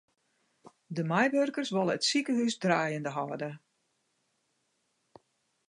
De 0.95 1.03
meiwurkers 1.09 1.71
wolle 1.75 1.93
it 1.97 2.07
sikehús 2.09 2.55
draaiende 2.63 3.11
hâlde. 3.17 3.49